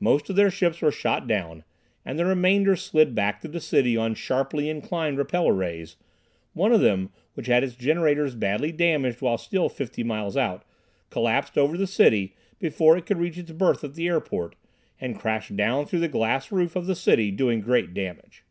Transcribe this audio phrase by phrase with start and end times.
[0.00, 1.64] Most of their ships were shot down,
[2.04, 5.96] and the remainder slid back to the city on sharply inclined repeller rays,
[6.52, 10.62] one of them which had its generators badly damaged while still fifty miles out,
[11.08, 14.56] collapsed over the city, before it could reach its berth at the airport,
[15.00, 18.44] and crashed down through the glass roof of the city, doing great damage.